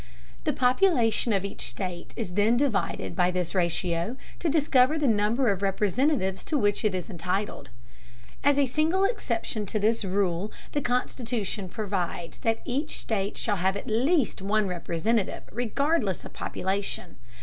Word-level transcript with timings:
The 0.45 0.51
population 0.51 1.31
of 1.31 1.45
each 1.45 1.61
state 1.61 2.11
is 2.17 2.31
then 2.33 2.57
divided 2.57 3.15
by 3.15 3.29
this 3.29 3.53
ratio 3.53 4.17
to 4.39 4.49
discover 4.49 4.97
the 4.97 5.07
number 5.07 5.51
of 5.51 5.61
Representatives 5.61 6.43
to 6.45 6.57
which 6.57 6.83
it 6.83 6.95
is 6.95 7.07
entitled. 7.07 7.69
As 8.43 8.57
a 8.57 8.65
single 8.65 9.03
exception 9.03 9.67
to 9.67 9.77
this 9.79 10.03
rule, 10.03 10.51
the 10.71 10.81
Constitution 10.81 11.69
provides 11.69 12.39
that 12.39 12.63
each 12.65 12.97
state 12.97 13.37
shall 13.37 13.57
have 13.57 13.77
at 13.77 13.85
least 13.85 14.41
one 14.41 14.67
Representative 14.67 15.43
regardless 15.51 16.25
of 16.25 16.33
population. 16.33 17.17